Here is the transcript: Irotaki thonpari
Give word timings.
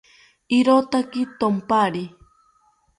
Irotaki 0.57 1.21
thonpari 1.39 2.05